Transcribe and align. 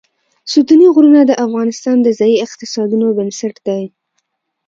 ستوني 0.51 0.87
غرونه 0.95 1.21
د 1.25 1.31
افغانستان 1.45 1.97
د 2.01 2.07
ځایي 2.19 2.35
اقتصادونو 2.45 3.07
بنسټ 3.17 3.55
دی. 3.67 3.83